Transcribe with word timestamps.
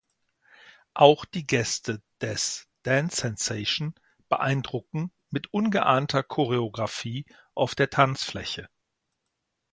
Auch 0.95 1.25
die 1.25 1.45
Gäste 1.45 2.01
des 2.21 2.67
„Dance 2.81 3.17
Sensation“ 3.17 3.93
beeindrucken 4.29 5.11
mit 5.29 5.53
ungeahnter 5.53 6.23
Choreographie 6.23 7.27
auf 7.53 7.75
der 7.75 7.91
Tanzfläche. 7.91 8.67